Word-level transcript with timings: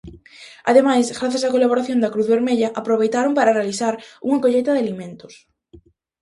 Ademais, 0.71 1.05
grazas 1.19 1.45
á 1.47 1.49
colaboración 1.55 1.97
da 2.01 2.13
Cruz 2.13 2.27
Vermella 2.33 2.73
aproveitaron 2.81 3.33
para 3.37 3.55
realizar 3.59 3.93
unha 4.27 4.41
colleita 4.43 4.71
de 4.73 4.81
alimentos. 4.83 5.33